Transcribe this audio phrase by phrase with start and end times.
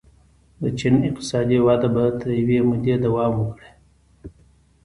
[0.61, 3.71] د چین اقتصادي وده به تر یوې مودې دوام وکړي.